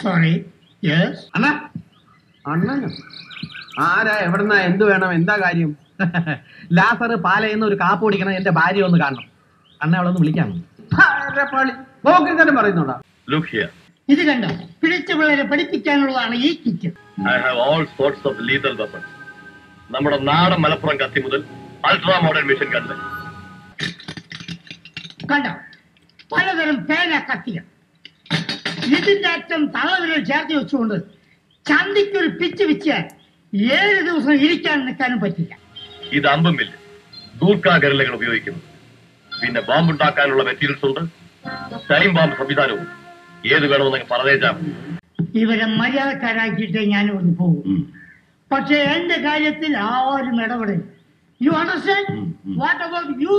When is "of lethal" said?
18.28-18.74